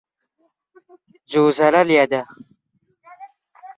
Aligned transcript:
جوزەلە 1.31 1.81
لێدە. 1.89 2.21